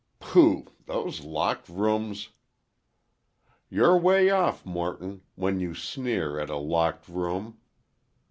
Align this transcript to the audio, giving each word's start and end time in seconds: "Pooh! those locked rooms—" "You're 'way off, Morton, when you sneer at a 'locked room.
"Pooh! 0.19 0.65
those 0.87 1.21
locked 1.23 1.69
rooms—" 1.69 2.29
"You're 3.69 3.95
'way 3.99 4.31
off, 4.31 4.65
Morton, 4.65 5.21
when 5.35 5.59
you 5.59 5.75
sneer 5.75 6.39
at 6.39 6.49
a 6.49 6.57
'locked 6.57 7.07
room. 7.07 7.59